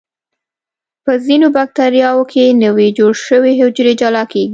[1.05, 4.49] په ځینو بکټریاوو کې نوي جوړ شوي حجرې جلا کیږي.